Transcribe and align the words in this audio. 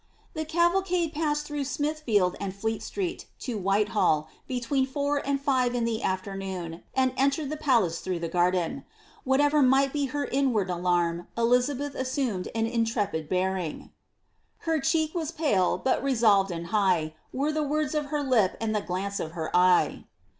The 0.33 0.45
cavalcade 0.45 1.13
passed 1.13 1.45
through 1.45 1.65
Smithfield 1.65 2.35
and 2.39 2.55
Fleet 2.55 2.81
Street 2.81 3.27
to 3.41 3.55
Whita 3.59 3.91
halK 3.91 4.29
between 4.47 4.87
four 4.87 5.17
and 5.19 5.39
five 5.39 5.75
in 5.75 5.85
the 5.85 6.01
afternoon, 6.01 6.81
and 6.95 7.13
entered 7.17 7.51
the 7.51 7.55
palaee 7.55 7.95
through 8.01 8.17
the 8.17 8.27
garden. 8.27 8.83
Whatever 9.25 9.61
might 9.61 9.93
be 9.93 10.07
her 10.07 10.25
inward 10.25 10.71
alarm, 10.71 11.27
Elizabeth 11.37 11.93
assumed 11.93 12.47
an 12.55 12.65
intrepid 12.65 13.29
bearing. 13.29 13.91
H<*r 14.63 14.79
cheek 14.79 15.13
Mras 15.13 15.35
pale, 15.37 15.77
but 15.77 16.03
retolved 16.03 16.49
and 16.49 16.69
hi^ 16.69 17.13
Were 17.31 17.51
the 17.51 17.61
wordi 17.61 17.93
of 17.93 18.05
her 18.05 18.23
lip 18.23 18.57
and 18.59 18.75
the 18.75 18.81
glance 18.81 19.19
of 19.19 19.33
her 19.33 19.55
eye. 19.55 20.05